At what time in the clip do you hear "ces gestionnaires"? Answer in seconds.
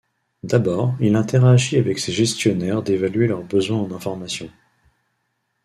1.99-2.81